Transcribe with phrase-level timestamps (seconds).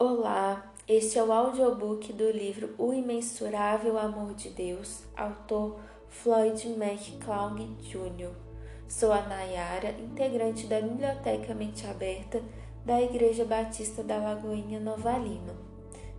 [0.00, 7.64] Olá, este é o audiobook do livro O Imensurável Amor de Deus, autor Floyd McCloud
[7.80, 8.30] Jr.
[8.86, 12.40] Sou a Nayara, integrante da Biblioteca Mente Aberta
[12.86, 15.56] da Igreja Batista da Lagoinha Nova Lima.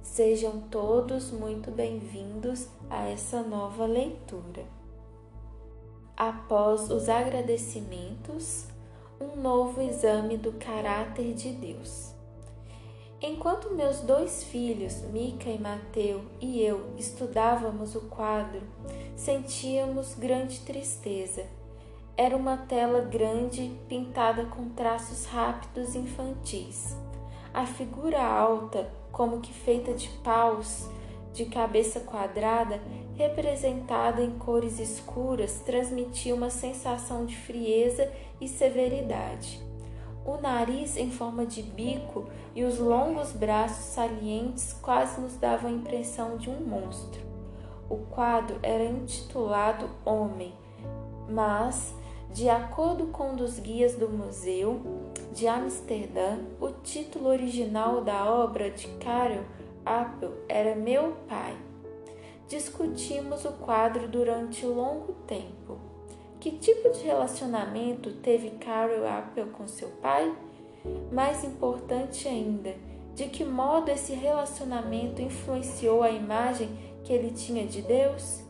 [0.03, 4.65] Sejam todos muito bem-vindos a essa nova leitura.
[6.17, 8.67] Após os agradecimentos,
[9.21, 12.18] um novo exame do caráter de Deus.
[13.21, 18.61] Enquanto meus dois filhos, Mica e Mateu, e eu estudávamos o quadro,
[19.13, 21.45] sentíamos grande tristeza.
[22.15, 26.95] Era uma tela grande pintada com traços rápidos infantis.
[27.53, 30.87] A figura alta, como que feita de paus,
[31.33, 32.79] de cabeça quadrada,
[33.17, 39.68] representada em cores escuras, transmitia uma sensação de frieza e severidade
[40.25, 45.73] o nariz em forma de bico e os longos braços salientes quase nos davam a
[45.73, 47.21] impressão de um monstro.
[47.89, 50.53] O quadro era intitulado Homem,
[51.27, 51.93] mas,
[52.31, 54.81] de acordo com um dos guias do museu
[55.33, 59.43] de Amsterdã, o título original da obra de Karel
[59.85, 61.55] Appel era Meu Pai.
[62.47, 65.79] Discutimos o quadro durante longo tempo.
[66.39, 70.33] Que tipo de relacionamento teve Carol Apple com seu pai?
[71.11, 72.73] Mais importante ainda,
[73.13, 76.69] de que modo esse relacionamento influenciou a imagem
[77.03, 78.41] que ele tinha de Deus?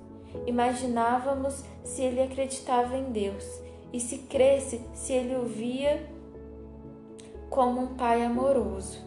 [0.46, 3.44] Imaginávamos se ele acreditava em Deus
[3.92, 6.08] e se cresce se ele o via
[7.50, 9.00] como um pai amoroso.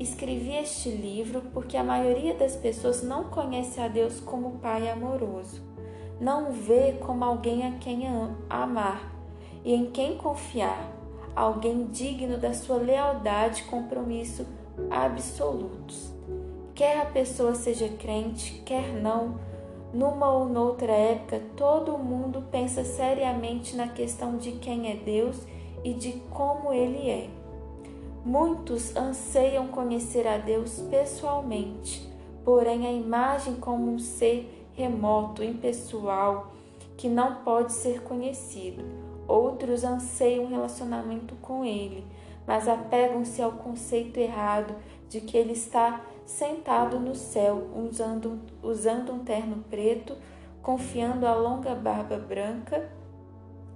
[0.00, 5.71] Escrevi este livro porque a maioria das pessoas não conhece a Deus como pai amoroso
[6.22, 8.04] não vê como alguém a quem
[8.48, 9.12] amar
[9.64, 10.88] e em quem confiar,
[11.34, 14.46] alguém digno da sua lealdade e compromisso
[14.88, 16.12] absolutos.
[16.76, 19.34] Quer a pessoa seja crente, quer não,
[19.92, 25.44] numa ou noutra época, todo mundo pensa seriamente na questão de quem é Deus
[25.82, 27.28] e de como Ele é.
[28.24, 32.08] Muitos anseiam conhecer a Deus pessoalmente,
[32.44, 36.52] porém a imagem como um ser remoto, impessoal,
[36.96, 38.84] que não pode ser conhecido.
[39.26, 42.04] Outros anseiam um relacionamento com ele,
[42.46, 44.74] mas apegam-se ao conceito errado
[45.08, 50.16] de que ele está sentado no céu, usando, usando um terno preto,
[50.62, 52.90] confiando a longa barba branca,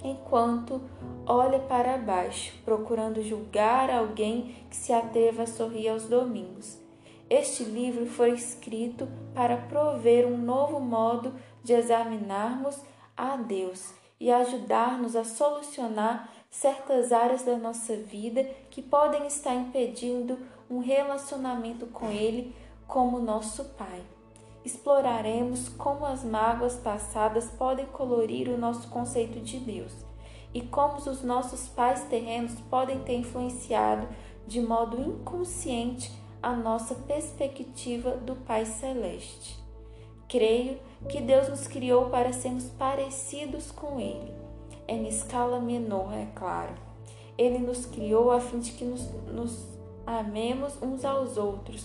[0.02, 0.80] enquanto
[1.26, 6.85] olha para baixo, procurando julgar alguém que se atreva a sorrir aos domingos.
[7.28, 12.80] Este livro foi escrito para prover um novo modo de examinarmos
[13.16, 20.38] a Deus e ajudar-nos a solucionar certas áreas da nossa vida que podem estar impedindo
[20.70, 22.54] um relacionamento com Ele
[22.86, 24.04] como nosso Pai.
[24.64, 29.92] Exploraremos como as mágoas passadas podem colorir o nosso conceito de Deus
[30.54, 34.06] e como os nossos pais terrenos podem ter influenciado
[34.46, 39.58] de modo inconsciente a nossa perspectiva do Pai Celeste.
[40.28, 44.32] Creio que Deus nos criou para sermos parecidos com Ele,
[44.86, 46.72] em escala menor, é claro.
[47.36, 49.66] Ele nos criou a fim de que nos, nos
[50.06, 51.84] amemos uns aos outros,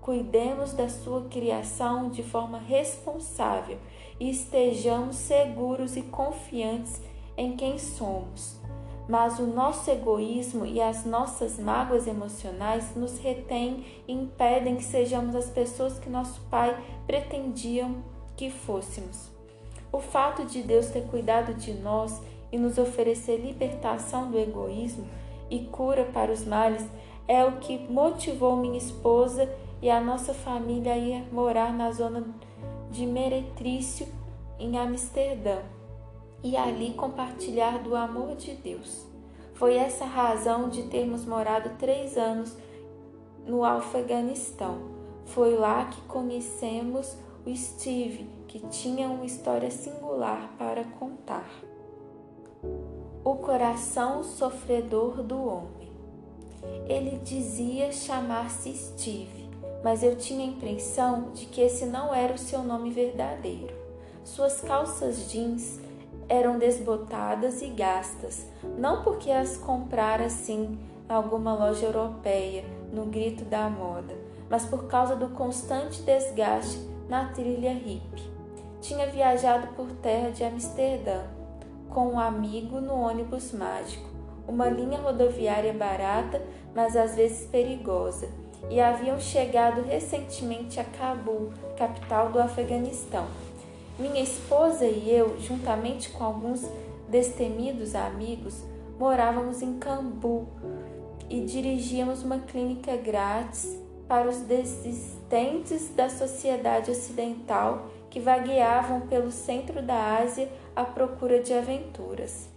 [0.00, 3.78] cuidemos da sua criação de forma responsável
[4.18, 7.00] e estejamos seguros e confiantes
[7.36, 8.59] em quem somos
[9.08, 15.34] mas o nosso egoísmo e as nossas mágoas emocionais nos retêm e impedem que sejamos
[15.34, 17.96] as pessoas que nosso Pai pretendiam
[18.36, 19.30] que fôssemos.
[19.92, 22.22] O fato de Deus ter cuidado de nós
[22.52, 25.06] e nos oferecer libertação do egoísmo
[25.50, 26.86] e cura para os males
[27.26, 29.52] é o que motivou minha esposa
[29.82, 32.24] e a nossa família a ir morar na zona
[32.90, 34.06] de Meretrício,
[34.58, 35.58] em Amsterdã
[36.42, 39.06] e ali compartilhar do amor de Deus.
[39.54, 42.56] Foi essa a razão de termos morado três anos
[43.46, 44.78] no Afeganistão.
[45.26, 47.14] Foi lá que conhecemos
[47.46, 51.48] o Steve, que tinha uma história singular para contar.
[53.22, 55.90] O coração sofredor do homem.
[56.88, 59.48] Ele dizia chamar-se Steve,
[59.84, 63.74] mas eu tinha a impressão de que esse não era o seu nome verdadeiro.
[64.24, 65.80] Suas calças jeans
[66.30, 68.46] eram desbotadas e gastas,
[68.78, 70.78] não porque as comprara assim
[71.08, 74.14] alguma loja europeia, no grito da moda,
[74.48, 76.78] mas por causa do constante desgaste
[77.08, 78.30] na trilha hippie.
[78.80, 81.24] Tinha viajado por terra de Amsterdã
[81.88, 84.08] com um amigo no ônibus mágico,
[84.46, 86.40] uma linha rodoviária barata,
[86.72, 88.28] mas às vezes perigosa,
[88.70, 93.26] e haviam chegado recentemente a Cabul, capital do Afeganistão.
[94.00, 96.66] Minha esposa e eu, juntamente com alguns
[97.10, 98.64] destemidos amigos,
[98.98, 100.48] morávamos em Cabul
[101.28, 109.82] e dirigíamos uma clínica grátis para os desistentes da sociedade ocidental que vagueavam pelo centro
[109.82, 112.48] da Ásia à procura de aventuras,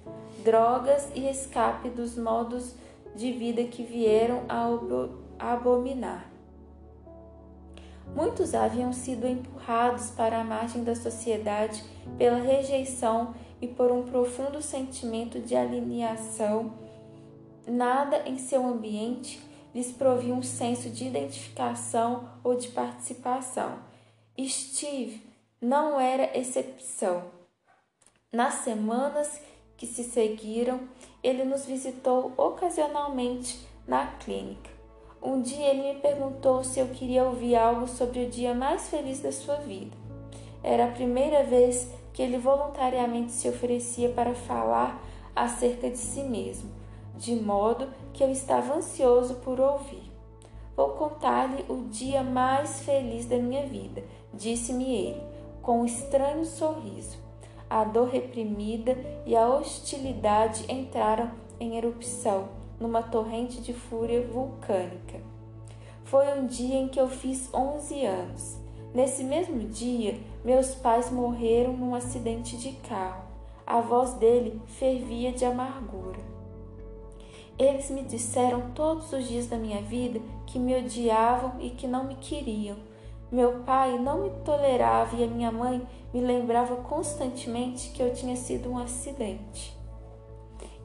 [0.46, 2.74] drogas e escape dos modos
[3.18, 6.33] de vida que vieram a abominar.
[8.16, 11.84] Muitos haviam sido empurrados para a margem da sociedade
[12.18, 16.74] pela rejeição e por um profundo sentimento de alienação.
[17.66, 19.42] Nada em seu ambiente
[19.74, 23.80] lhes provia um senso de identificação ou de participação.
[24.40, 25.22] Steve
[25.62, 27.32] não era exceção.
[28.32, 29.42] Nas semanas
[29.78, 30.82] que se seguiram,
[31.24, 34.73] ele nos visitou ocasionalmente na clínica.
[35.26, 39.22] Um dia ele me perguntou se eu queria ouvir algo sobre o dia mais feliz
[39.22, 39.96] da sua vida.
[40.62, 45.02] Era a primeira vez que ele voluntariamente se oferecia para falar
[45.34, 46.70] acerca de si mesmo,
[47.16, 50.12] de modo que eu estava ansioso por ouvir.
[50.76, 54.04] Vou contar-lhe o dia mais feliz da minha vida,
[54.34, 55.24] disse-me ele,
[55.62, 57.18] com um estranho sorriso.
[57.70, 61.32] A dor reprimida e a hostilidade entraram
[61.62, 65.20] em erupção numa torrente de fúria vulcânica.
[66.04, 68.58] Foi um dia em que eu fiz 11 anos.
[68.94, 73.24] Nesse mesmo dia, meus pais morreram num acidente de carro.
[73.66, 76.20] A voz dele fervia de amargura.
[77.58, 82.04] Eles me disseram todos os dias da minha vida que me odiavam e que não
[82.04, 82.78] me queriam
[83.34, 85.82] meu pai não me tolerava e a minha mãe
[86.14, 89.76] me lembrava constantemente que eu tinha sido um acidente.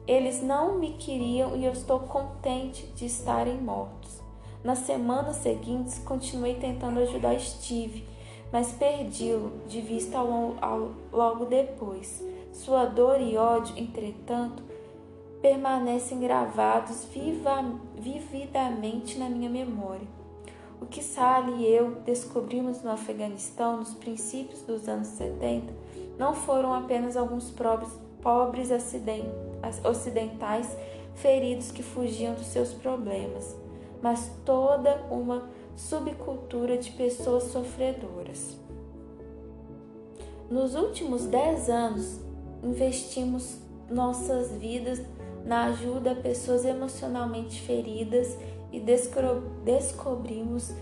[0.09, 4.19] Eles não me queriam e eu estou contente de estarem mortos.
[4.63, 8.07] Nas semanas seguintes, continuei tentando ajudar Steve,
[8.51, 12.23] mas perdi-lo de vista ao, ao, logo depois.
[12.51, 14.63] Sua dor e ódio, entretanto,
[15.43, 17.63] permanecem gravados viva,
[17.95, 20.07] vividamente na minha memória.
[20.81, 25.71] O que Sally e eu descobrimos no Afeganistão nos princípios dos anos 70
[26.17, 27.91] não foram apenas alguns pobres,
[28.23, 28.71] pobres
[29.83, 30.75] ocidentais
[31.15, 33.55] feridos que fugiam dos seus problemas,
[34.01, 38.57] mas toda uma subcultura de pessoas sofredoras.
[40.49, 42.19] Nos últimos dez anos,
[42.63, 43.59] investimos
[43.89, 45.01] nossas vidas
[45.45, 48.37] na ajuda a pessoas emocionalmente feridas
[48.71, 50.73] e descobrimos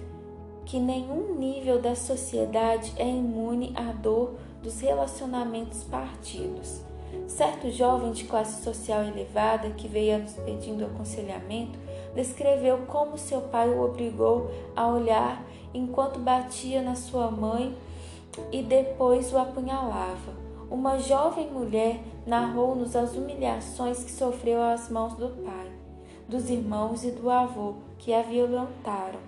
[0.66, 6.87] que nenhum nível da sociedade é imune à dor dos relacionamentos partidos.
[7.28, 11.78] Certo jovem de classe social elevada que veio nos pedindo aconselhamento
[12.16, 15.44] descreveu como seu pai o obrigou a olhar
[15.74, 17.76] enquanto batia na sua mãe
[18.52, 20.34] e depois o apunhalava.
[20.70, 25.78] Uma jovem mulher narrou-nos as humilhações que sofreu às mãos do pai
[26.28, 29.20] dos irmãos e do avô que a violentaram.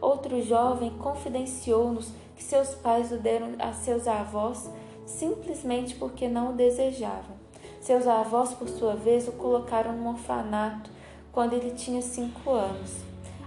[0.00, 4.70] Outro jovem confidenciou-nos que seus pais o deram a seus avós
[5.06, 7.36] simplesmente porque não o desejavam.
[7.80, 10.90] Seus avós, por sua vez, o colocaram num orfanato
[11.32, 13.02] quando ele tinha cinco anos.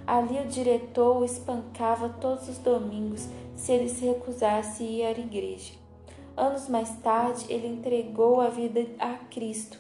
[0.06, 5.12] Ali o diretor o espancava todos os domingos se ele se recusasse a ir à
[5.12, 5.74] igreja.
[6.36, 9.80] Anos mais tarde, ele entregou a vida a Cristo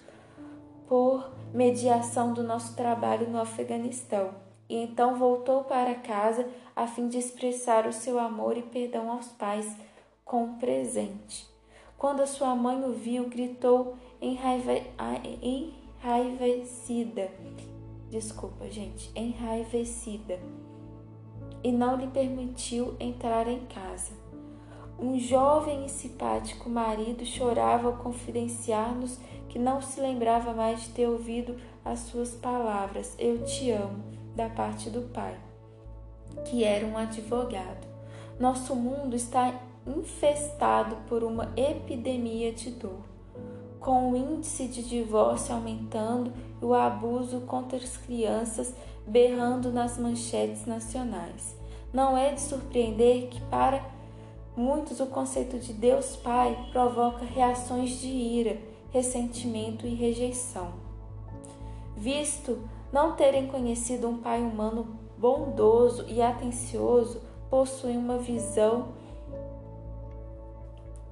[0.87, 4.31] por mediação do nosso trabalho no Afeganistão,
[4.67, 9.27] e então voltou para casa a fim de expressar o seu amor e perdão aos
[9.27, 9.71] pais
[10.25, 11.56] com um presente.
[11.97, 14.91] Quando a sua mãe o viu, gritou enraivecida.
[18.09, 20.39] Desculpa, gente, enraivecida.
[21.63, 24.11] E não lhe permitiu entrar em casa.
[24.99, 29.17] Um jovem e simpático marido chorava ao confidenciar-nos
[29.49, 34.03] que não se lembrava mais de ter ouvido as suas palavras, Eu te amo,
[34.35, 35.35] da parte do pai,
[36.45, 37.87] que era um advogado.
[38.39, 42.99] Nosso mundo está infestado por uma epidemia de dor,
[43.79, 48.73] com o índice de divórcio aumentando e o abuso contra as crianças
[49.05, 51.55] berrando nas manchetes nacionais.
[51.93, 53.83] Não é de surpreender que, para
[54.55, 58.57] muitos, o conceito de Deus Pai provoca reações de ira
[58.91, 60.73] ressentimento e rejeição.
[61.95, 62.59] Visto
[62.91, 68.89] não terem conhecido um pai humano bondoso e atencioso, possuem uma visão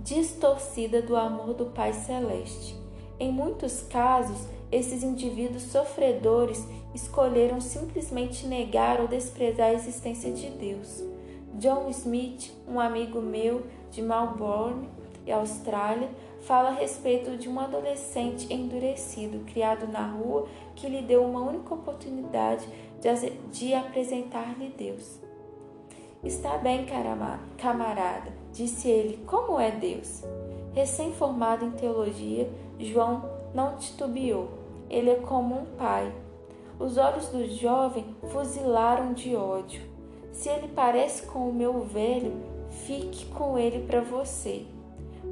[0.05, 2.77] distorcida do amor do Pai Celeste.
[3.19, 11.03] Em muitos casos, esses indivíduos sofredores escolheram simplesmente negar ou desprezar a existência de Deus.
[11.55, 14.87] John Smith, um amigo meu de Melbourne,
[15.31, 16.09] Austrália,
[16.41, 21.73] fala a respeito de um adolescente endurecido criado na rua que lhe deu uma única
[21.73, 22.67] oportunidade
[23.01, 25.19] de, de apresentar-lhe Deus.
[26.23, 26.85] Está bem,
[27.57, 30.23] camarada, disse ele, como é Deus?
[30.73, 34.49] Recém-formado em teologia, João não titubeou.
[34.89, 36.11] Ele é como um pai.
[36.79, 39.81] Os olhos do jovem fuzilaram de ódio.
[40.31, 42.33] Se ele parece com o meu velho,
[42.85, 44.65] fique com ele para você.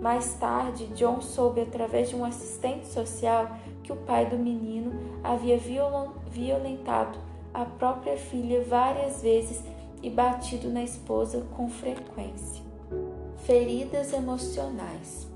[0.01, 3.47] Mais tarde, John soube através de um assistente social
[3.83, 4.91] que o pai do menino
[5.23, 5.57] havia
[6.29, 7.19] violentado
[7.53, 9.63] a própria filha várias vezes
[10.01, 12.62] e batido na esposa com frequência.
[13.45, 15.27] Feridas emocionais.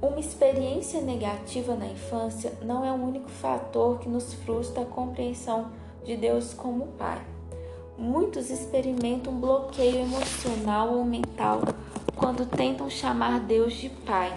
[0.00, 5.70] Uma experiência negativa na infância não é o único fator que nos frustra a compreensão
[6.02, 7.22] de Deus como Pai.
[7.98, 11.60] Muitos experimentam um bloqueio emocional ou mental
[12.16, 14.34] quando tentam chamar Deus de Pai,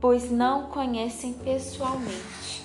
[0.00, 2.64] pois não o conhecem pessoalmente.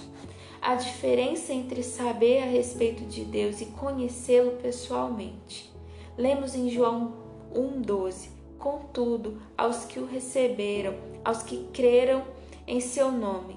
[0.61, 5.69] A diferença entre saber a respeito de Deus e conhecê-lo pessoalmente.
[6.17, 7.11] Lemos em João
[7.53, 12.23] 1,12: Contudo, aos que o receberam, aos que creram
[12.65, 13.55] em seu nome,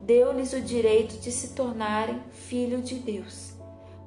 [0.00, 3.52] deu-lhes o direito de se tornarem filho de Deus.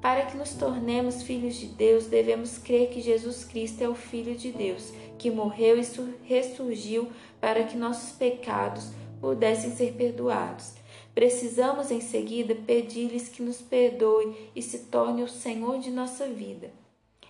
[0.00, 4.36] Para que nos tornemos filhos de Deus, devemos crer que Jesus Cristo é o Filho
[4.36, 5.84] de Deus, que morreu e
[6.22, 7.08] ressurgiu
[7.40, 8.90] para que nossos pecados
[9.20, 10.74] pudessem ser perdoados.
[11.14, 16.70] Precisamos em seguida pedir-lhes que nos perdoe e se torne o Senhor de nossa vida.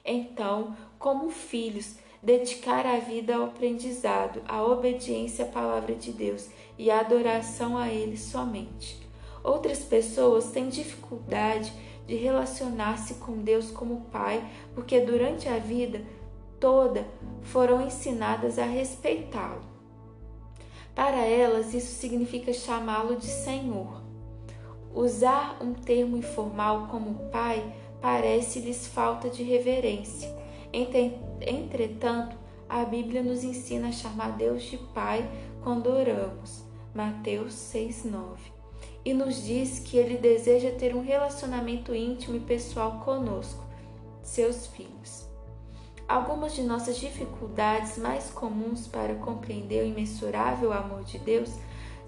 [0.05, 6.91] Então, como filhos, dedicar a vida ao aprendizado, à obediência à palavra de Deus e
[6.91, 9.01] à adoração a Ele somente.
[9.43, 11.73] Outras pessoas têm dificuldade
[12.07, 14.45] de relacionar-se com Deus como Pai,
[14.75, 16.03] porque durante a vida
[16.59, 17.07] toda
[17.43, 19.63] foram ensinadas a respeitá-lo.
[20.95, 24.03] Para elas, isso significa chamá-lo de Senhor.
[24.95, 27.63] Usar um termo informal como Pai
[28.01, 30.35] parece-lhes falta de reverência.
[31.41, 32.37] Entretanto,
[32.69, 35.29] a Bíblia nos ensina a chamar Deus de Pai
[35.63, 36.65] quando oramos.
[36.95, 38.57] Mateus 6:9
[39.07, 43.63] e nos diz que ele deseja ter um relacionamento íntimo e pessoal conosco,
[44.21, 45.25] seus filhos.
[46.09, 51.53] Algumas de nossas dificuldades mais comuns para compreender o imensurável amor de Deus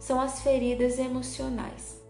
[0.00, 2.02] são as feridas emocionais.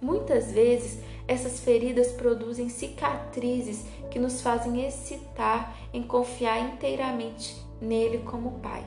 [0.00, 8.58] Muitas vezes, essas feridas produzem cicatrizes que nos fazem excitar em confiar inteiramente nele como
[8.58, 8.84] Pai.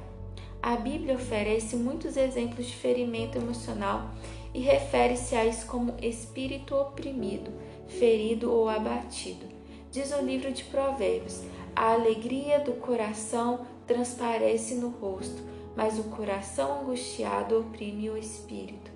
[0.61, 4.09] A Bíblia oferece muitos exemplos de ferimento emocional
[4.53, 7.49] e refere-se a isso como espírito oprimido,
[7.87, 9.45] ferido ou abatido.
[9.89, 15.41] Diz o livro de Provérbios: a alegria do coração transparece no rosto,
[15.77, 18.91] mas o coração angustiado oprime o espírito.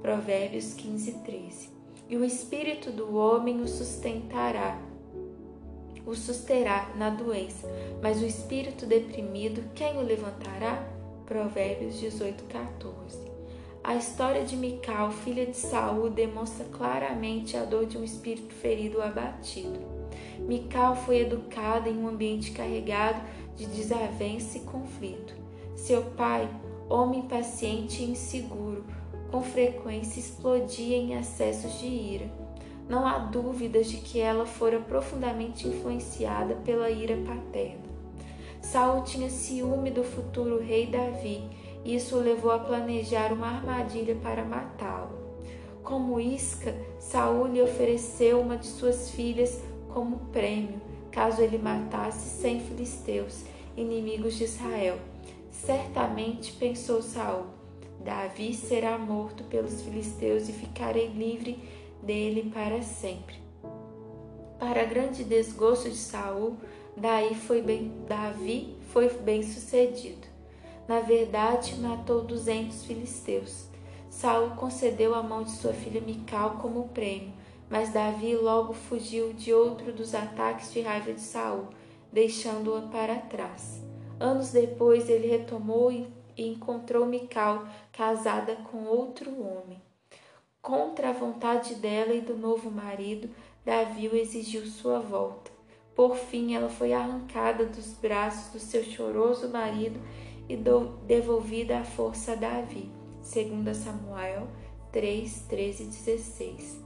[0.00, 1.77] Provérbios 15, 13.
[2.08, 4.80] E o espírito do homem o sustentará,
[6.06, 7.68] o susterá na doença,
[8.02, 10.88] mas o espírito deprimido, quem o levantará?
[11.26, 13.18] Provérbios 18, 14.
[13.84, 18.96] A história de Mical, filha de Saul, demonstra claramente a dor de um espírito ferido
[18.96, 19.78] ou abatido.
[20.38, 23.20] Mical foi educada em um ambiente carregado
[23.54, 25.34] de desavença e conflito.
[25.76, 26.48] Seu pai,
[26.88, 28.82] homem paciente e inseguro,
[29.30, 32.30] com frequência explodia em acessos de ira.
[32.88, 37.88] Não há dúvidas de que ela fora profundamente influenciada pela ira paterna.
[38.62, 41.48] Saul tinha ciúme do futuro rei Davi
[41.84, 45.16] isso o levou a planejar uma armadilha para matá-lo.
[45.82, 50.80] Como isca, Saul lhe ofereceu uma de suas filhas como prêmio,
[51.10, 53.44] caso ele matasse cem filisteus,
[53.74, 54.98] inimigos de Israel.
[55.50, 57.46] Certamente pensou Saul:
[58.00, 61.58] Davi será morto pelos filisteus e ficarei livre
[62.02, 63.36] dele para sempre.
[64.58, 66.56] Para grande desgosto de Saul,
[66.96, 70.26] daí foi bem, Davi foi bem sucedido.
[70.88, 73.66] Na verdade, matou duzentos filisteus.
[74.08, 77.32] Saul concedeu a mão de sua filha Mical como prêmio,
[77.68, 81.66] mas Davi logo fugiu de outro dos ataques de raiva de Saul,
[82.12, 83.82] deixando-a para trás.
[84.18, 85.92] Anos depois, ele retomou
[86.38, 89.82] e encontrou Mical casada com outro homem.
[90.62, 93.28] Contra a vontade dela e do novo marido,
[93.64, 95.50] Davi exigiu sua volta.
[95.94, 100.00] Por fim, ela foi arrancada dos braços do seu choroso marido
[100.48, 100.56] e
[101.04, 102.90] devolvida à força a Davi.
[103.16, 104.48] 2 Samuel
[104.92, 106.80] 3, 13 e 16.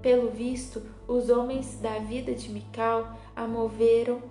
[0.00, 4.22] Pelo visto, os homens da vida de Mical a moveram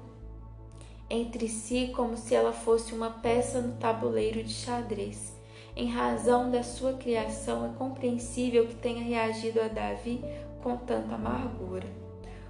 [1.10, 5.34] entre si como se ela fosse uma peça no tabuleiro de xadrez.
[5.76, 10.22] Em razão da sua criação, é compreensível que tenha reagido a Davi
[10.62, 11.88] com tanta amargura.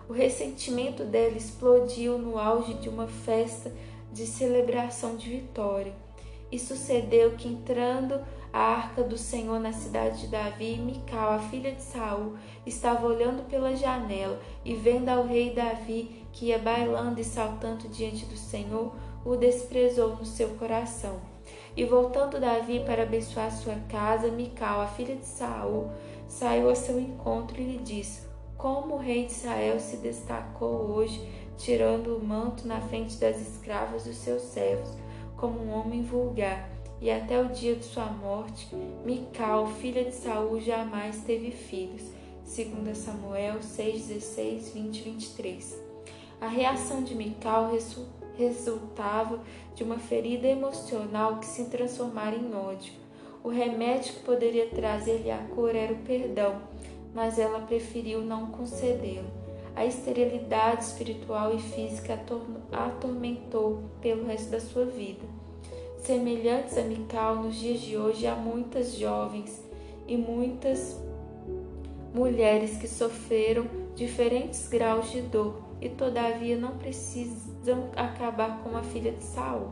[0.10, 3.72] O ressentimento dela explodiu no auge de uma festa
[4.12, 5.94] de celebração de vitória.
[6.52, 8.20] E sucedeu que, entrando
[8.52, 12.34] a arca do Senhor na cidade de Davi, Mical, a filha de Saul,
[12.66, 18.26] estava olhando pela janela e vendo ao rei Davi que ia bailando e saltando diante
[18.26, 18.94] do Senhor,
[19.26, 21.20] o desprezou no seu coração.
[21.76, 25.90] E voltando Davi para abençoar sua casa, Mical, a filha de Saul,
[26.28, 31.28] saiu ao seu encontro e lhe disse: Como o rei de Israel se destacou hoje,
[31.58, 34.90] tirando o manto na frente das escravas dos seus servos,
[35.36, 36.70] como um homem vulgar
[37.02, 42.04] e até o dia de sua morte, Mical, filha de Saul, jamais teve filhos.
[42.44, 45.89] 2 Samuel 6, 16, 20 23.
[46.42, 47.70] A reação de Mical
[48.38, 49.42] resultava
[49.76, 52.94] de uma ferida emocional que se transformara em ódio.
[53.44, 56.62] O remédio que poderia trazer-lhe a cura era o perdão,
[57.14, 59.30] mas ela preferiu não concedê-lo.
[59.76, 62.18] A esterilidade espiritual e física
[62.72, 65.26] a atormentou pelo resto da sua vida.
[65.98, 69.62] Semelhantes a Mical, nos dias de hoje há muitas jovens
[70.08, 70.98] e muitas
[72.14, 79.12] mulheres que sofreram diferentes graus de dor e todavia não precisam acabar como a filha
[79.12, 79.70] de Saul.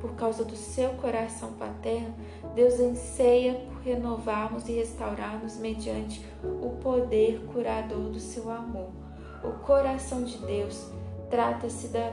[0.00, 2.14] Por causa do seu coração paterno,
[2.54, 8.90] Deus anseia por renovarmos e restaurarmos mediante o poder curador do seu amor.
[9.44, 10.90] O coração de Deus
[11.28, 12.12] trata-se da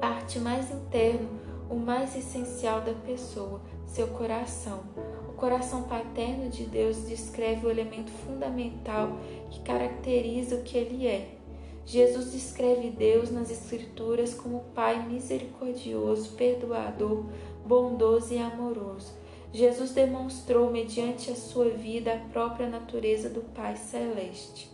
[0.00, 4.80] parte mais interna o mais essencial da pessoa, seu coração.
[5.28, 9.18] O coração paterno de Deus descreve o elemento fundamental
[9.50, 11.43] que caracteriza o que ele é.
[11.86, 17.26] Jesus descreve Deus nas Escrituras como Pai misericordioso, perdoador,
[17.64, 19.12] bondoso e amoroso.
[19.52, 24.68] Jesus demonstrou, mediante a sua vida, a própria natureza do Pai Celeste.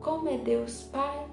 [0.00, 1.26] Como é Deus Pai?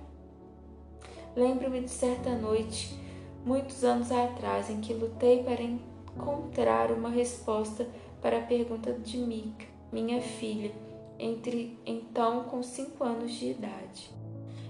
[1.35, 2.97] Lembro-me de certa noite
[3.45, 7.87] muitos anos atrás, em que lutei para encontrar uma resposta
[8.21, 10.71] para a pergunta de Mica, minha filha,
[11.19, 14.22] entre então com cinco anos de idade.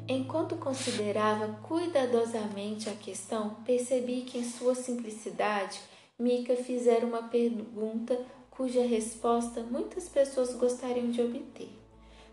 [0.07, 5.79] Enquanto considerava cuidadosamente a questão, percebi que em sua simplicidade
[6.19, 8.19] Mica fizera uma pergunta
[8.51, 11.69] cuja resposta muitas pessoas gostariam de obter.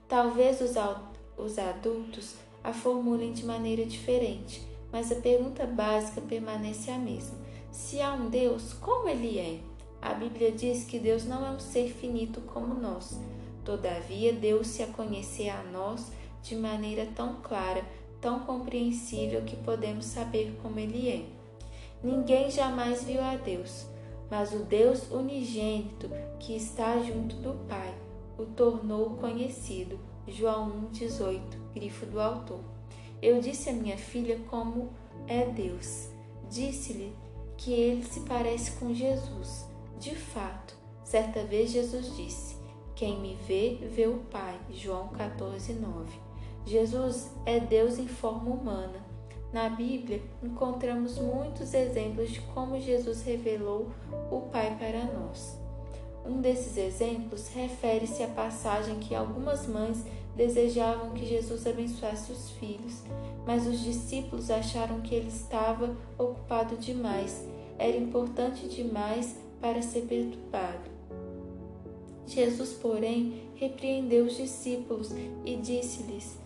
[0.09, 0.75] Talvez os,
[1.39, 4.61] os adultos a formulem de maneira diferente,
[4.93, 7.39] mas a pergunta básica permanece a mesma.
[7.71, 9.61] Se há um Deus, como ele é?
[10.03, 13.19] A Bíblia diz que Deus não é um ser finito como nós.
[13.65, 16.11] Todavia, deu-se a conhecer a nós
[16.43, 17.85] de maneira tão clara,
[18.21, 21.25] tão compreensível que podemos saber como ele é.
[22.03, 23.87] Ninguém jamais viu a Deus,
[24.31, 27.95] mas o Deus unigênito que está junto do Pai
[28.39, 29.99] o tornou conhecido.
[30.27, 31.41] João 1,18,
[31.75, 32.61] grifo do autor.
[33.21, 34.91] Eu disse à minha filha como
[35.27, 36.09] é Deus.
[36.49, 37.13] Disse-lhe
[37.57, 39.67] que ele se parece com Jesus.
[39.99, 40.75] De fato,
[41.05, 42.57] certa vez Jesus disse:
[42.95, 44.59] Quem me vê, vê o Pai.
[44.71, 46.30] João 14, 9.
[46.67, 49.11] Jesus é Deus em forma humana.
[49.53, 53.91] Na Bíblia, encontramos muitos exemplos de como Jesus revelou
[54.31, 55.59] o Pai para nós.
[56.25, 60.05] Um desses exemplos refere-se à passagem que algumas mães
[60.37, 63.03] desejavam que Jesus abençoasse os filhos,
[63.45, 67.45] mas os discípulos acharam que ele estava ocupado demais,
[67.79, 70.89] era importante demais para ser perturbado.
[72.27, 75.11] Jesus, porém, repreendeu os discípulos
[75.45, 76.40] e disse-lhes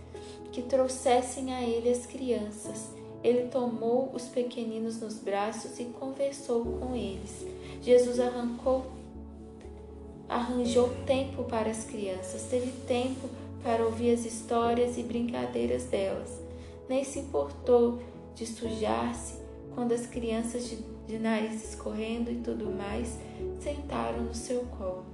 [0.55, 2.91] que trouxessem a ele as crianças.
[3.25, 7.45] Ele tomou os pequeninos nos braços e conversou com eles.
[7.83, 8.87] Jesus arrancou
[10.29, 13.29] arranjou tempo para as crianças, teve tempo
[13.63, 16.41] para ouvir as histórias e brincadeiras delas.
[16.89, 17.99] Nem se importou
[18.35, 19.35] de sujar-se
[19.75, 23.19] quando as crianças de, de nariz escorrendo e tudo mais
[23.61, 25.05] sentaram no seu colo.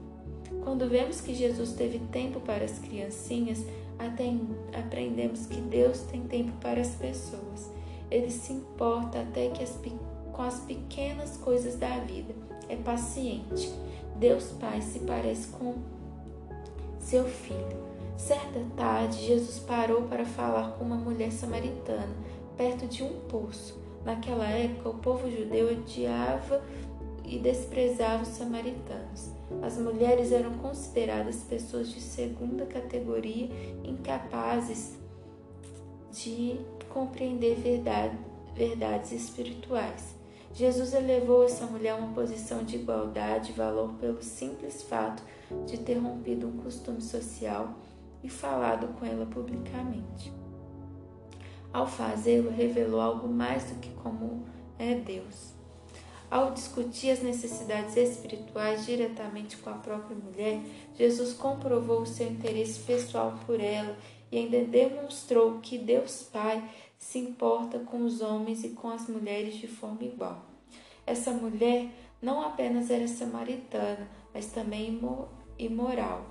[0.64, 3.64] Quando vemos que Jesus teve tempo para as criancinhas,
[4.72, 7.70] aprendemos que Deus tem tempo para as pessoas.
[8.10, 9.78] Ele se importa até que as,
[10.32, 12.34] com as pequenas coisas da vida.
[12.68, 13.72] É paciente.
[14.16, 15.74] Deus Pai se parece com
[16.98, 17.90] seu filho.
[18.16, 22.14] Certa tarde, Jesus parou para falar com uma mulher samaritana
[22.56, 23.80] perto de um poço.
[24.04, 26.62] Naquela época, o povo judeu odiava
[27.30, 29.30] e desprezava os samaritanos.
[29.62, 33.48] As mulheres eram consideradas pessoas de segunda categoria,
[33.84, 34.98] incapazes
[36.10, 38.18] de compreender verdade,
[38.52, 40.16] verdades espirituais.
[40.52, 45.22] Jesus elevou essa mulher a uma posição de igualdade e valor pelo simples fato
[45.66, 47.74] de ter rompido um costume social
[48.24, 50.32] e falado com ela publicamente.
[51.72, 54.44] Ao fazê-lo, revelou algo mais do que como
[54.76, 55.59] é Deus.
[56.30, 60.60] Ao discutir as necessidades espirituais diretamente com a própria mulher,
[60.96, 63.96] Jesus comprovou o seu interesse pessoal por ela
[64.30, 66.62] e ainda demonstrou que Deus Pai
[66.96, 70.46] se importa com os homens e com as mulheres de forma igual.
[71.04, 71.88] Essa mulher
[72.22, 75.00] não apenas era samaritana, mas também
[75.58, 76.24] imoral.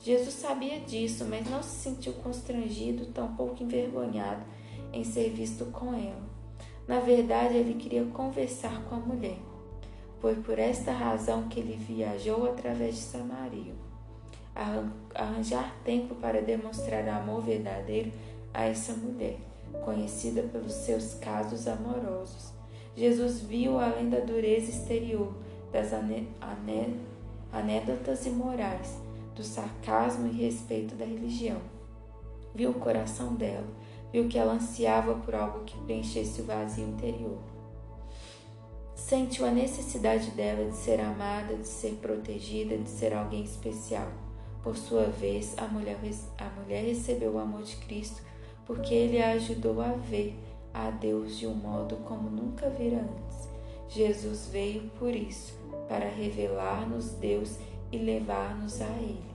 [0.00, 4.44] Jesus sabia disso, mas não se sentiu constrangido, tampouco envergonhado
[4.92, 6.33] em ser visto com ela.
[6.86, 9.38] Na verdade, ele queria conversar com a mulher.
[10.20, 13.74] Foi por esta razão que ele viajou através de Samaria.
[15.14, 18.12] Arranjar tempo para demonstrar amor verdadeiro
[18.52, 19.36] a essa mulher,
[19.84, 22.52] conhecida pelos seus casos amorosos.
[22.96, 25.34] Jesus viu além da dureza exterior,
[25.72, 25.92] das
[27.52, 28.96] anedotas imorais,
[29.34, 31.60] do sarcasmo e respeito da religião.
[32.54, 33.66] Viu o coração dela,
[34.14, 37.36] viu que ela ansiava por algo que preenchesse o vazio interior.
[38.94, 44.06] Sentiu a necessidade dela de ser amada, de ser protegida, de ser alguém especial.
[44.62, 45.98] Por sua vez, a mulher,
[46.38, 48.22] a mulher recebeu o amor de Cristo
[48.64, 50.38] porque ele a ajudou a ver
[50.72, 53.48] a Deus de um modo como nunca vira antes.
[53.88, 55.54] Jesus veio por isso,
[55.88, 57.58] para revelar-nos Deus
[57.90, 59.33] e levar-nos a Ele.